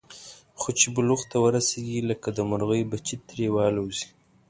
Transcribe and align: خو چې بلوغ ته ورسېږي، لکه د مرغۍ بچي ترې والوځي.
خو 0.59 0.69
چې 0.79 0.87
بلوغ 0.95 1.21
ته 1.31 1.37
ورسېږي، 1.43 1.99
لکه 2.09 2.27
د 2.37 2.39
مرغۍ 2.49 2.81
بچي 2.91 3.15
ترې 3.27 3.47
والوځي. 3.55 4.07